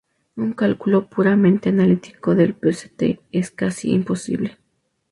Un 0.35 0.53
cálculo 0.53 1.07
puramente 1.11 1.69
analítico 1.69 2.33
del 2.33 2.55
Pst 2.55 3.03
es 3.31 3.51
casi 3.51 3.91
imposible. 3.91 4.57